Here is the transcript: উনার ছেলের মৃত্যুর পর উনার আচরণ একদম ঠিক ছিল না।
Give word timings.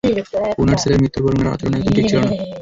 উনার 0.61 0.77
ছেলের 0.81 0.99
মৃত্যুর 1.01 1.23
পর 1.23 1.33
উনার 1.33 1.53
আচরণ 1.53 1.73
একদম 1.75 1.93
ঠিক 1.97 2.05
ছিল 2.09 2.19
না। 2.21 2.29